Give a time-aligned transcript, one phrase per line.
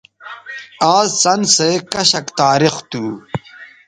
[0.95, 3.03] آز څَن سو کشک تاریخ تھو